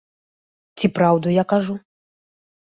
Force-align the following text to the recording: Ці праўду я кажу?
Ці 0.81 0.89
праўду 0.97 1.27
я 1.35 1.43
кажу? 1.53 1.75